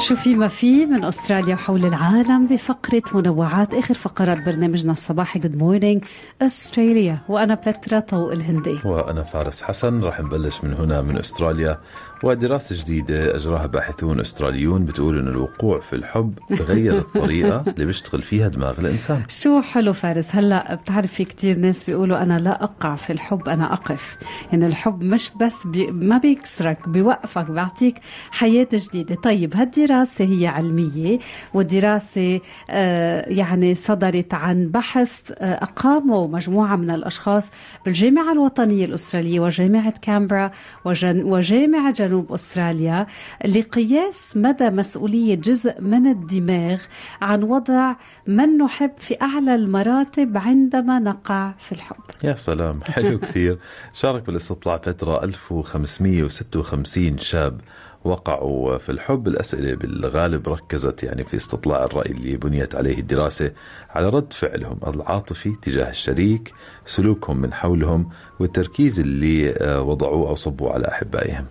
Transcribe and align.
شو 0.00 0.16
في 0.16 0.34
ما 0.34 0.48
في 0.48 0.86
من 0.86 1.04
أستراليا 1.04 1.54
وحول 1.54 1.84
العالم 1.84 2.46
بفقرة 2.46 3.02
منوعات 3.14 3.74
آخر 3.74 3.94
فقرات 3.94 4.42
برنامجنا 4.42 4.92
الصباحي 4.92 5.38
Good 5.38 5.56
Morning 5.56 6.04
Australia 6.42 7.18
وأنا 7.28 7.54
بترا 7.54 8.00
طوق 8.00 8.32
الهندي. 8.32 8.78
وأنا 8.84 9.22
فارس 9.22 9.62
حسن 9.62 10.00
راح 10.00 10.20
نبلش 10.20 10.64
من 10.64 10.74
هنا 10.74 11.02
من 11.02 11.18
أستراليا. 11.18 11.78
ودراسة 12.22 12.76
جديدة 12.82 13.36
أجراها 13.36 13.66
باحثون 13.66 14.20
أستراليون 14.20 14.84
بتقول 14.84 15.18
أن 15.18 15.28
الوقوع 15.28 15.80
في 15.80 15.96
الحب 15.96 16.38
بيغير 16.50 16.98
الطريقة 16.98 17.64
اللي 17.74 17.84
بيشتغل 17.84 18.22
فيها 18.22 18.48
دماغ 18.48 18.80
الإنسان. 18.80 19.22
شو 19.28 19.60
حلو 19.60 19.92
فارس؟ 19.92 20.34
هلا 20.34 20.74
بتعرف 20.74 21.12
في 21.12 21.24
كتير 21.24 21.58
ناس 21.58 21.84
بيقولوا 21.84 22.22
أنا 22.22 22.38
لا 22.38 22.64
أقع 22.64 22.94
في 22.94 23.12
الحب 23.12 23.48
أنا 23.48 23.72
أقف. 23.72 24.16
يعني 24.52 24.66
الحب 24.66 25.02
مش 25.02 25.30
بس 25.40 25.66
بي 25.66 25.86
ما 25.90 26.18
بيكسرك 26.18 26.88
بيوقفك 26.88 27.50
بيعطيك 27.50 27.94
حياة 28.30 28.68
جديدة. 28.72 29.14
طيب 29.14 29.56
هالدراسة 29.56 30.24
هي 30.24 30.46
علمية 30.46 31.18
ودراسه 31.54 32.40
آه 32.70 33.28
يعني 33.28 33.74
صدرت 33.74 34.34
عن 34.34 34.68
بحث 34.68 35.32
آه 35.38 35.54
أقامه 35.62 36.26
مجموعة 36.26 36.76
من 36.76 36.90
الأشخاص 36.90 37.52
بالجامعة 37.84 38.32
الوطنية 38.32 38.84
الأسترالية 38.84 39.40
وجامعة 39.40 39.94
كامبرا 40.02 40.50
وجن 40.84 41.22
وجامعة 41.22 41.92
جنوب 42.10 42.32
أستراليا 42.32 43.06
لقياس 43.44 44.36
مدى 44.36 44.70
مسؤولية 44.70 45.34
جزء 45.34 45.80
من 45.80 46.06
الدماغ 46.06 46.82
عن 47.22 47.42
وضع 47.42 47.94
من 48.26 48.58
نحب 48.58 48.92
في 48.98 49.16
أعلى 49.22 49.54
المراتب 49.54 50.36
عندما 50.38 50.98
نقع 50.98 51.52
في 51.58 51.72
الحب. 51.72 51.96
يا 52.24 52.34
سلام 52.34 52.80
حلو 52.84 53.18
كثير. 53.18 53.58
شارك 54.00 54.26
بالاستطلاع 54.26 54.78
فترة 54.78 55.24
1556 55.24 57.18
شاب 57.18 57.60
وقعوا 58.04 58.78
في 58.78 58.92
الحب. 58.92 59.28
الأسئلة 59.28 59.74
بالغالب 59.74 60.48
ركزت 60.48 61.02
يعني 61.02 61.24
في 61.24 61.36
استطلاع 61.36 61.84
الرأي 61.84 62.10
اللي 62.10 62.36
بنيت 62.36 62.74
عليه 62.74 62.98
الدراسة 62.98 63.52
على 63.90 64.08
رد 64.08 64.32
فعلهم 64.32 64.78
العاطفي 64.86 65.52
تجاه 65.62 65.90
الشريك 65.90 66.54
سلوكهم 66.86 67.36
من 67.36 67.52
حولهم 67.52 68.08
والتركيز 68.40 69.00
اللي 69.00 69.50
آه، 69.50 69.82
وضعوه 69.82 70.28
أو 70.28 70.34
صبوا 70.34 70.70
على 70.70 70.88
أحبائهم. 70.88 71.44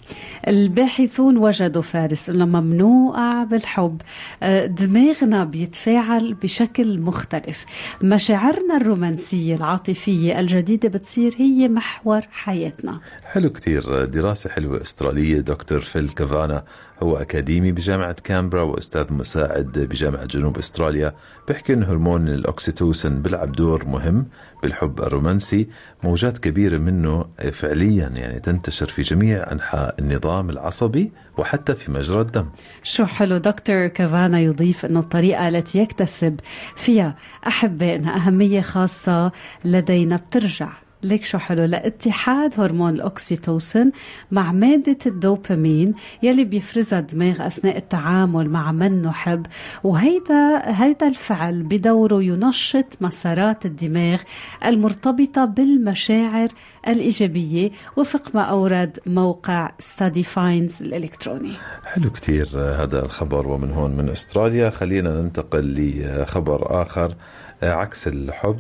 الباحثون 0.48 1.38
وجدوا 1.38 1.82
فارس 1.82 2.30
لما 2.30 2.62
منوقع 2.62 3.44
بالحب. 3.44 4.02
آه، 4.44 4.66
دماغنا 4.66 5.44
بيتفاعل 5.44 6.34
بشكل 6.34 7.00
مختلف. 7.00 7.66
مشاعرنا 8.02 8.78
الرومانسية 8.78 9.56
العاطفية 9.56 10.40
الجديدة 10.40 10.90
بتصير 10.90 11.36
هي 11.38 11.68
محور 11.68 12.22
حياتنا. 12.32 13.00
حلو 13.26 13.50
كتير. 13.50 14.06
دراسة 14.06 14.50
حلوة 14.50 14.82
أسترالية. 14.82 15.40
دكتور 15.40 15.80
فيل 15.80 16.10
كافانا 16.40 16.64
هو 17.04 17.18
أكاديمي 17.18 17.72
بجامعة 17.72 18.16
كامبرا 18.24 18.62
وأستاذ 18.62 19.14
مساعد 19.14 19.88
بجامعة 19.90 20.26
جنوب 20.26 20.58
أستراليا 20.58 21.14
بيحكي 21.48 21.74
أن 21.74 21.84
هرمون 21.84 22.28
الأكسيتوسن 22.28 23.22
بيلعب 23.22 23.52
دور 23.52 23.86
مهم 23.86 24.26
بالحب 24.64 25.00
الرومانسي 25.00 25.68
موجات 26.04 26.38
كبيرة 26.38 26.78
منه 26.78 27.26
فعليا 27.52 28.08
يعني 28.08 28.40
تنتشر 28.40 28.88
في 28.88 29.02
جميع 29.02 29.52
أنحاء 29.52 29.96
النظام 30.00 30.50
العصبي 30.50 31.12
وحتى 31.38 31.76
في 31.76 31.92
مجرى 31.92 32.22
الدم. 32.22 32.46
شو 32.84 33.06
حلو 33.06 33.38
دكتور 33.38 33.88
كافانا 33.88 34.40
يضيف 34.40 34.86
إنه 34.86 35.00
الطريقة 35.00 35.48
التي 35.48 35.80
يكتسب 35.80 36.40
فيها 36.76 37.16
احبائنا 37.48 38.16
أهمية 38.16 38.62
خاصة 38.62 39.32
لدينا 39.66 40.16
بترجع. 40.16 40.70
ليك 41.04 41.24
شو 41.24 41.38
حلو 41.38 41.66
لاتحاد 41.66 42.60
هرمون 42.60 42.94
الاكسيتوسن 42.94 43.92
مع 44.32 44.52
مادة 44.52 44.98
الدوبامين 45.06 45.94
يلي 46.24 46.44
بيفرزها 46.44 47.00
الدماغ 47.00 47.48
أثناء 47.48 47.78
التعامل 47.78 48.50
مع 48.50 48.72
من 48.72 49.02
نحب 49.02 49.46
وهيدا 49.84 50.62
هيدا 50.66 51.08
الفعل 51.08 51.64
بدوره 51.64 52.24
ينشط 52.24 52.86
مسارات 53.02 53.66
الدماغ 53.66 54.22
المرتبطة 54.66 55.46
بالمشاعر 55.46 56.48
الإيجابية 56.88 57.72
وفق 57.98 58.36
ما 58.36 58.42
أورد 58.42 59.00
موقع 59.06 59.72
Study 59.80 60.24
Finds 60.24 60.84
الإلكتروني. 60.84 61.54
حلو 61.86 62.10
كتير 62.10 62.50
هذا 62.56 63.06
الخبر 63.06 63.48
ومن 63.48 63.72
هون 63.72 63.92
من 63.92 64.10
أستراليا. 64.10 64.70
خلينا 64.70 65.22
ننتقل 65.22 65.76
لخبر 65.78 66.82
آخر 66.82 67.16
عكس 67.64 68.08
الحب. 68.08 68.60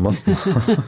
مصنع. 0.00 0.34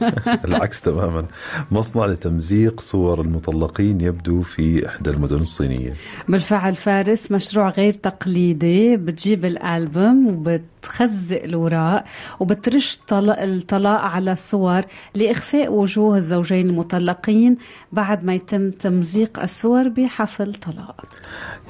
العكس 0.47 0.81
تماما. 0.81 1.25
مصنع 1.71 2.05
لتمزيق 2.05 2.81
صور 2.81 3.21
المطلقين 3.21 4.01
يبدو 4.01 4.41
في 4.41 4.87
إحدى 4.87 5.09
المدن 5.09 5.35
الصينية. 5.37 5.93
بالفعل 6.29 6.75
فارس 6.75 7.31
مشروع 7.31 7.69
غير 7.69 7.93
تقليدي. 7.93 8.97
بتجيب 8.97 9.45
الألبوم 9.45 10.27
وبتخزق 10.27 11.43
الوراق 11.43 12.03
وبترش 12.39 12.99
طل- 13.07 13.29
الطلاق 13.29 13.99
على 14.01 14.35
صور 14.35 14.81
لإخفاء 15.15 15.73
وجوه 15.73 16.17
الزوجين 16.17 16.69
المطلقين 16.69 17.57
بعد 17.91 18.23
ما 18.23 18.33
يتم 18.33 18.69
تمزيق 18.71 19.39
الصور 19.39 19.87
بحفل 19.87 20.53
طلاق. 20.53 21.05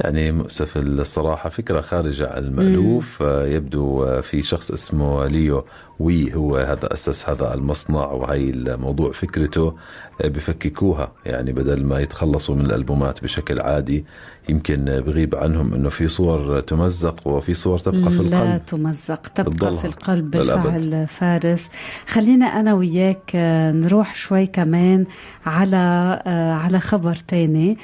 يعني 0.04 0.32
مؤسف 0.32 0.78
الصراحة. 0.78 1.50
فكرة 1.50 1.82
خارجة 1.82 2.30
عن 2.30 2.44
المألوف. 2.44 3.22
آه، 3.22 3.46
يبدو 3.48 4.04
آه، 4.04 4.22
في 4.22 4.42
شخص 4.44 4.72
اسمه 4.72 5.26
ليو 5.28 5.64
وي 6.02 6.36
هو 6.36 6.58
هذا 6.58 6.94
أسس 6.94 7.30
هذا 7.30 7.54
المصنع 7.54 8.06
وهي 8.06 8.50
الموضوع 8.50 9.12
فكرته 9.12 9.74
آه، 10.22 10.28
بفككوها. 10.28 11.12
يعني 11.26 11.52
بدل 11.52 11.86
ما 11.86 12.00
يتخلصوا 12.00 12.56
من 12.56 12.66
الألبومات 12.66 13.24
بشكل 13.24 13.62
عادي 13.62 14.06
يمكن 14.50 14.86
بغيب 14.86 15.36
عنهم 15.36 15.74
أنه 15.74 15.90
في 15.90 16.08
صور 16.08 16.60
تمزق 16.60 17.28
وفي 17.28 17.54
صور 17.54 17.80
تبقى 17.80 18.12
في 18.12 18.18
لا 18.24 18.44
القلب. 18.44 18.66
تمزق 18.66 19.28
تبقى 19.28 19.78
في 19.78 19.88
القلب. 19.88 20.32
بالفعل 20.32 21.08
فارس. 21.08 21.72
خلينا 22.08 22.46
أنا 22.46 22.74
وياك 22.74 23.32
آه، 23.36 23.72
نروح 23.72 24.16
شوي 24.16 24.48
كمان 24.48 25.06
على 25.46 25.78
آه، 26.28 26.54
على 26.54 26.80
خبر 26.80 27.16
تاني. 27.16 27.78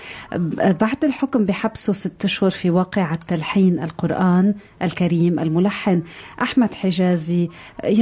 بعد 0.57 1.03
الحكم 1.03 1.45
بحبسه 1.45 1.93
ست 1.93 2.25
اشهر 2.25 2.49
في 2.49 2.69
واقعة 2.69 3.15
تلحين 3.27 3.83
القرآن 3.83 4.53
الكريم 4.81 5.39
الملحن 5.39 6.01
أحمد 6.41 6.73
حجازي 6.73 7.49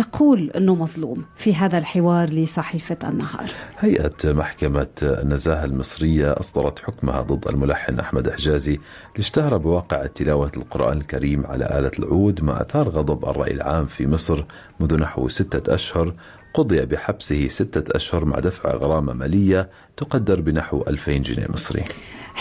يقول 0.05 0.51
إنه 0.51 0.75
مظلوم 0.75 1.25
في 1.35 1.55
هذا 1.55 1.77
الحوار 1.77 2.29
لصحيفة 2.29 2.97
النهار. 3.03 3.51
هيئة 3.79 4.15
محكمة 4.25 4.87
النزاهة 5.01 5.65
المصرية 5.65 6.31
أصدرت 6.31 6.79
حكمها 6.79 7.21
ضد 7.21 7.47
الملحن 7.47 7.99
أحمد 7.99 8.29
حجازي 8.29 8.73
اللي 8.73 9.19
اشتهر 9.19 9.57
بواقع 9.57 10.05
تلاوة 10.05 10.51
القرآن 10.57 10.97
الكريم 10.97 11.45
على 11.45 11.79
آلة 11.79 11.91
العود 11.99 12.43
ما 12.43 12.61
أثار 12.61 12.89
غضب 12.89 13.29
الرأي 13.29 13.51
العام 13.53 13.85
في 13.85 14.07
مصر 14.07 14.43
منذ 14.79 14.97
نحو 14.97 15.27
ستة 15.27 15.73
أشهر. 15.73 16.13
قضي 16.53 16.85
بحبسه 16.85 17.47
ستة 17.47 17.95
أشهر 17.95 18.25
مع 18.25 18.39
دفع 18.39 18.75
غرامة 18.75 19.13
مالية 19.13 19.69
تقدر 19.97 20.41
بنحو 20.41 20.83
2000 20.87 21.11
جنيه 21.17 21.47
مصري. 21.49 21.83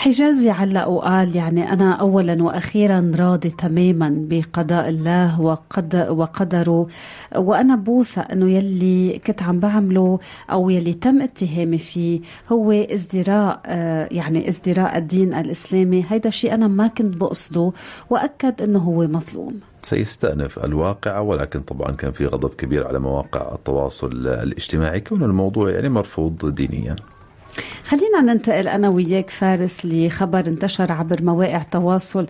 حجازي 0.05 0.49
علق 0.49 0.87
وقال 0.87 1.35
يعني 1.35 1.73
أنا 1.73 1.93
أولا 1.93 2.43
وأخيرا 2.43 3.11
راضي 3.15 3.49
تماما 3.49 4.15
بقضاء 4.29 4.89
الله 4.89 5.41
وقد 5.41 6.07
وقدره. 6.09 6.87
وأنا 7.35 7.75
بوثق 7.75 8.31
أنه 8.31 8.51
يلي 8.51 9.19
كنت 9.27 9.43
عم 9.43 9.59
بعمله 9.59 10.19
أو 10.51 10.69
يلي 10.69 10.93
تم 10.93 11.21
اتهامي 11.21 11.77
فيه 11.77 12.21
هو 12.51 12.71
ازدراء 12.71 13.61
آه، 13.65 14.07
يعني 14.11 14.47
ازدراء 14.49 14.97
الدين 14.97 15.33
الإسلامي. 15.33 16.05
هيدا 16.09 16.29
شيء 16.29 16.53
أنا 16.53 16.67
ما 16.67 16.87
كنت 16.87 17.17
بقصده 17.17 17.71
وأكد 18.09 18.61
أنه 18.61 18.79
هو 18.79 19.07
مظلوم. 19.07 19.59
سيستأنف 19.81 20.59
الواقعة 20.59 21.21
ولكن 21.21 21.59
طبعا 21.59 21.91
كان 21.91 22.11
في 22.11 22.25
غضب 22.25 22.49
كبير 22.49 22.87
على 22.87 22.99
مواقع 22.99 23.55
التواصل 23.55 24.27
الاجتماعي. 24.27 24.99
كون 24.99 25.23
الموضوع 25.23 25.71
يعني 25.71 25.89
مرفوض 25.89 26.55
دينيا. 26.55 26.95
خلينا 27.83 28.21
ننتقل 28.21 28.67
أنا 28.67 28.89
وياك 28.89 29.29
فارس 29.29 29.85
لخبر 29.85 30.39
انتشر 30.39 30.91
عبر 30.91 31.23
مواقع 31.23 31.57
التواصل 31.57 32.27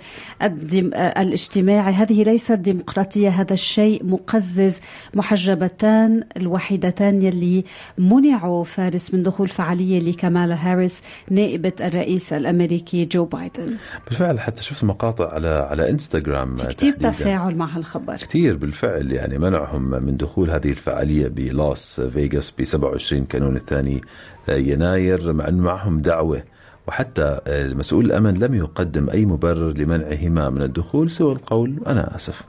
الاجتماعي. 0.95 1.94
هذه 1.94 2.24
ليست 2.24 2.51
ديمقراطية 2.51 3.30
هذا 3.30 3.54
الشيء 3.54 4.06
مقزز. 4.06 4.81
محجبتان 5.13 6.24
الوحيدتان 6.38 7.22
يلي 7.22 7.63
منعوا 7.98 8.63
فارس 8.63 9.13
من 9.13 9.24
دخول 9.24 9.48
فعالية 9.48 10.00
لكمالا 10.00 10.56
هاريس 10.56 11.04
نائبة 11.30 11.74
الرئيس 11.81 12.33
الأمريكي 12.33 13.06
جو 13.06 13.25
بايدن. 13.25 13.75
بالفعل 14.07 14.39
حتى 14.39 14.63
شفت 14.63 14.83
مقاطع 14.83 15.33
على 15.33 15.48
على 15.48 15.89
إنستغرام 15.89 16.56
كثير 16.56 16.92
تفاعل 16.92 17.56
مع 17.56 17.66
هالخبر. 17.66 18.16
كثير 18.16 18.57
بالفعل 18.57 19.12
يعني 19.12 19.38
منعهم 19.38 19.89
من 19.89 20.18
دخول 20.18 20.51
هذه 20.51 20.69
الفعالية 20.69 21.27
بلاس 21.27 22.01
فيغاس 22.01 22.54
ب 22.57 22.63
27 22.63 23.25
كانون 23.25 23.56
الثاني 23.56 24.01
يناير 24.50 25.33
مع 25.33 25.47
أن 25.47 25.57
معهم 25.57 25.97
دعوة. 26.00 26.44
وحتى 26.88 27.39
مسؤول 27.50 28.06
الأمن 28.06 28.33
لم 28.33 28.53
يقدم 28.53 29.09
أي 29.09 29.25
مبرر 29.25 29.71
لمنعهما 29.71 30.50
من 30.50 30.62
الدخول 30.62 31.12
سوى 31.12 31.33
القول. 31.33 31.80
أنا 31.88 32.15
آسف. 32.15 32.42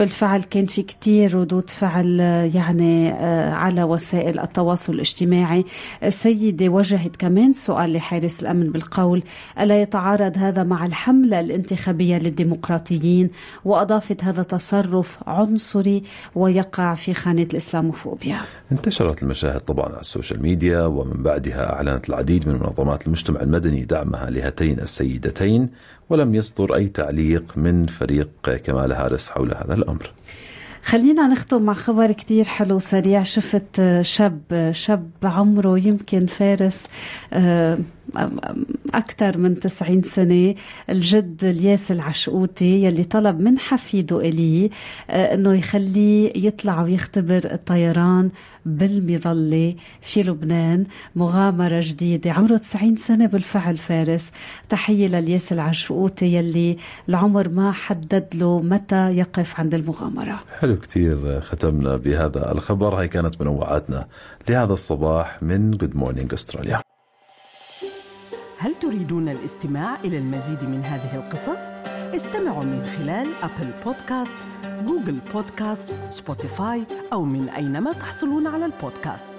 بالفعل 0.00 0.42
كان 0.42 0.66
في 0.66 0.82
كتير 0.82 1.34
ردود 1.34 1.70
فعل 1.70 2.20
يعني 2.54 3.12
آه، 3.12 3.50
على 3.50 3.82
وسائل 3.82 4.40
التواصل 4.40 4.92
الاجتماعي. 4.92 5.64
السيدة 6.04 6.68
وجهت 6.68 7.16
كمان 7.16 7.52
سؤال 7.52 7.92
لحارس 7.92 8.42
الأمن 8.42 8.72
بالقول 8.72 9.22
ألا 9.60 9.82
يتعارض 9.82 10.32
هذا 10.36 10.62
مع 10.62 10.86
الحملة 10.86 11.40
الانتخابية 11.40 12.18
للديمقراطيين 12.18 13.30
وأضافت 13.64 14.24
هذا 14.24 14.42
تصرف 14.42 15.18
عنصري 15.26 16.02
ويقع 16.34 16.94
في 16.94 17.14
خانة 17.14 17.42
الإسلاموفوبيا؟ 17.42 18.36
انتشرت 18.72 19.22
المشاهد 19.22 19.60
طبعا 19.60 19.86
على 19.86 20.00
ال 20.00 20.06
social 20.06 20.42
media 20.42 20.82
ومن 20.82 21.22
بعدها 21.22 21.72
أعلنت 21.72 22.08
العديد 22.08 22.48
من 22.48 22.54
منظمات 22.54 23.06
المجتمع 23.06 23.40
المدني 23.40 23.84
دعمها 23.84 24.30
لهاتين 24.30 24.80
السيدتين 24.80 25.70
ولم 26.10 26.34
يصدر 26.34 26.74
أي 26.74 26.88
تعليق 26.88 27.44
من 27.56 27.86
فريق 27.86 28.28
كمالا 28.44 28.92
هاريس 28.92 29.30
حول 29.30 29.54
هذا 29.54 29.74
الأمر. 29.74 30.10
خلينا 30.82 31.26
نختم 31.26 31.62
مع 31.62 31.72
خبر 31.72 32.12
كتير 32.12 32.44
حلو 32.44 32.78
سريع 32.78 33.22
شفت 33.22 34.00
شاب 34.00 34.70
شاب 34.74 35.10
عمره 35.22 35.78
يمكن 35.78 36.26
فارس 36.26 36.82
آه، 37.32 37.78
أكثر 38.94 39.38
من 39.38 39.60
90 39.60 40.02
سنة 40.02 40.54
الجد 40.90 41.44
الياس 41.44 41.92
العشقوتي 41.92 42.84
يلي 42.84 43.04
طلب 43.04 43.40
من 43.40 43.58
حفيده 43.58 44.20
إلي 44.20 44.70
آه، 45.10 45.34
أنه 45.34 45.54
يخليه 45.54 46.30
يطلع 46.36 46.82
ويختبر 46.82 47.40
الطيران 47.44 48.30
بالمظلة 48.66 49.74
في 50.00 50.22
لبنان. 50.22 50.84
مغامرة 51.16 51.80
جديدة. 51.84 52.32
عمره 52.32 52.56
90 52.56 52.96
سنة 52.96 53.26
بالفعل 53.26 53.76
فارس. 53.76 54.30
تحية 54.68 55.08
للياس 55.08 55.52
العشقوتي 55.52 56.26
يلي 56.34 56.76
العمر 57.08 57.48
ما 57.48 57.72
حدد 57.72 58.26
له 58.34 58.60
متى 58.60 59.16
يقف 59.16 59.60
عند 59.60 59.74
المغامرة. 59.74 60.40
حلو 60.70 60.78
كتير 60.78 61.40
ختمنا 61.40 61.96
بهذا 61.96 62.52
الخبر. 62.52 63.00
هاي 63.00 63.08
كانت 63.08 63.40
منوعاتنا 63.40 64.08
لهذا 64.48 64.72
الصباح 64.72 65.42
من 65.42 65.70
Good 65.70 65.96
Morning 65.96 66.32
Australia 66.32 66.80
هل 68.58 68.74
تريدون 68.74 69.28
الاستماع 69.28 70.00
إلى 70.04 70.18
المزيد 70.18 70.64
من 70.64 70.84
هذه 70.84 71.16
القصص؟ 71.16 71.74
استمعوا 72.14 72.64
من 72.64 72.84
خلال 72.84 73.28
Apple 73.42 73.70
Podcast، 73.84 74.44
Google 74.86 75.18
Podcast، 75.34 75.94
Spotify 76.10 76.84
أو 77.12 77.24
من 77.24 77.48
أينما 77.48 77.92
تحصلون 77.92 78.46
على 78.46 78.64
البودكاست. 78.64 79.34